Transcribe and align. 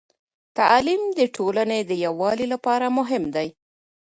تعليم 0.57 1.01
د 1.19 1.21
ټولنې 1.35 1.79
د 1.83 1.91
يووالي 2.05 2.45
لپاره 2.53 2.85
مهم 2.97 3.23
دی. 3.35 3.47